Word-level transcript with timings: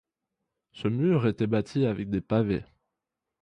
Ce 0.71 0.87
mur 0.87 1.27
était 1.27 1.45
bâti 1.45 1.85
avec 1.85 2.09
des 2.09 2.21
pavés. 2.21 2.65